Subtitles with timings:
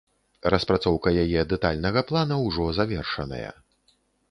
[0.53, 3.51] Распрацоўка яе дэтальнага плана ўжо завершаная.